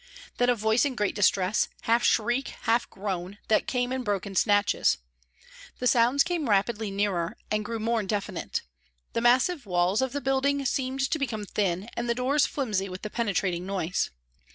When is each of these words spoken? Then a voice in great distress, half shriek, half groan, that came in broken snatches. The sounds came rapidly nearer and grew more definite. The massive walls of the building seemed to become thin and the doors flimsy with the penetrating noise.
Then 0.37 0.49
a 0.49 0.55
voice 0.55 0.83
in 0.83 0.95
great 0.95 1.13
distress, 1.13 1.67
half 1.81 2.03
shriek, 2.03 2.47
half 2.63 2.89
groan, 2.89 3.37
that 3.49 3.67
came 3.67 3.91
in 3.93 4.01
broken 4.01 4.33
snatches. 4.33 4.97
The 5.77 5.85
sounds 5.85 6.23
came 6.23 6.49
rapidly 6.49 6.89
nearer 6.89 7.37
and 7.51 7.63
grew 7.63 7.77
more 7.77 8.01
definite. 8.01 8.63
The 9.13 9.21
massive 9.21 9.67
walls 9.67 10.01
of 10.01 10.11
the 10.11 10.19
building 10.19 10.65
seemed 10.65 11.01
to 11.01 11.19
become 11.19 11.45
thin 11.45 11.87
and 11.95 12.09
the 12.09 12.15
doors 12.15 12.47
flimsy 12.47 12.89
with 12.89 13.03
the 13.03 13.11
penetrating 13.11 13.67
noise. 13.67 14.09